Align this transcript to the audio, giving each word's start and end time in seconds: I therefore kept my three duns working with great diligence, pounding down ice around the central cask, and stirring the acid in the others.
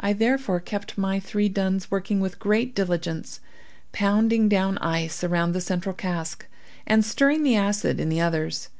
I 0.00 0.14
therefore 0.14 0.58
kept 0.58 0.96
my 0.96 1.20
three 1.20 1.50
duns 1.50 1.90
working 1.90 2.18
with 2.18 2.38
great 2.38 2.74
diligence, 2.74 3.40
pounding 3.92 4.48
down 4.48 4.78
ice 4.78 5.22
around 5.22 5.52
the 5.52 5.60
central 5.60 5.94
cask, 5.94 6.46
and 6.86 7.04
stirring 7.04 7.42
the 7.42 7.56
acid 7.56 8.00
in 8.00 8.08
the 8.08 8.22
others. 8.22 8.70